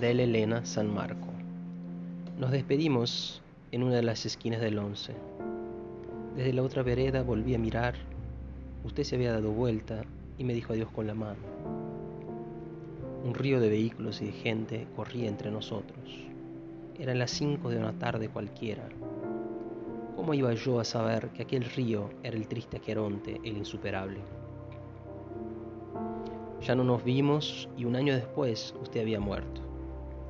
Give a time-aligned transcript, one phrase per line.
[0.00, 1.26] de Elena San Marco.
[2.38, 3.42] Nos despedimos
[3.72, 5.12] en una de las esquinas del once.
[6.36, 7.96] Desde la otra vereda volví a mirar.
[8.84, 10.02] Usted se había dado vuelta
[10.38, 11.40] y me dijo adiós con la mano.
[13.24, 15.98] Un río de vehículos y de gente corría entre nosotros.
[16.96, 18.88] Eran las cinco de una tarde cualquiera.
[20.14, 24.20] ¿Cómo iba yo a saber que aquel río era el triste Aqueronte, el insuperable?
[26.62, 29.67] Ya no nos vimos y un año después usted había muerto.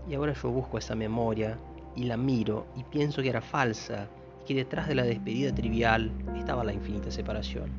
[0.08, 1.58] Y ahora yo busco esa memoria
[1.94, 4.08] y la miro y pienso que era falsa
[4.42, 7.70] y que detrás de la despedida trivial estaba la infinita separación.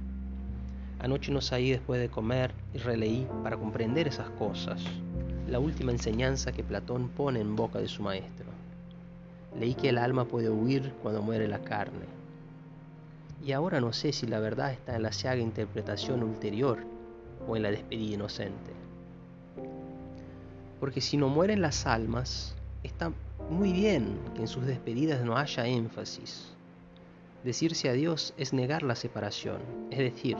[0.99, 4.83] Anoche no salí después de comer y releí para comprender esas cosas,
[5.47, 8.45] la última enseñanza que Platón pone en boca de su maestro.
[9.57, 12.05] Leí que el alma puede huir cuando muere la carne.
[13.43, 16.79] Y ahora no sé si la verdad está en la ciaga interpretación ulterior
[17.47, 18.73] o en la despedida inocente.
[20.79, 23.11] Porque si no mueren las almas, está
[23.49, 26.53] muy bien que en sus despedidas no haya énfasis.
[27.43, 29.59] Decirse adiós es negar la separación,
[29.91, 30.37] es decir,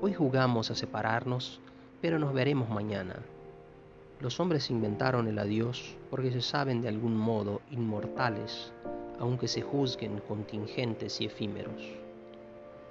[0.00, 1.60] hoy jugamos a separarnos,
[2.00, 3.16] pero nos veremos mañana.
[4.20, 8.72] Los hombres inventaron el adiós porque se saben de algún modo inmortales,
[9.18, 11.82] aunque se juzguen contingentes y efímeros.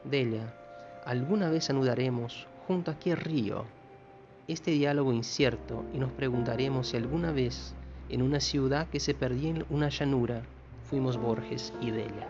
[0.03, 0.53] Delia,
[1.05, 3.66] alguna vez anudaremos junto a qué río
[4.47, 7.73] este diálogo incierto y nos preguntaremos si alguna vez
[8.09, 10.43] en una ciudad que se perdía en una llanura
[10.89, 12.27] fuimos Borges y Delia.